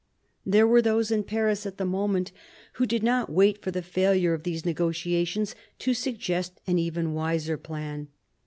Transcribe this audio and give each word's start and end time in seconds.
There 0.47 0.65
were 0.65 0.81
those 0.81 1.11
in 1.11 1.25
Paris 1.25 1.63
at 1.67 1.77
the 1.77 1.85
moment 1.85 2.31
who 2.73 2.87
did 2.87 3.03
not 3.03 3.29
wait 3.31 3.61
for 3.61 3.69
the 3.69 3.83
failure 3.83 4.33
of 4.33 4.41
these 4.41 4.65
negotiations 4.65 5.53
to 5.77 5.93
suggest 5.93 6.59
an 6.65 6.79
even 6.79 7.13
wiser 7.13 7.55
plan. 7.55 8.07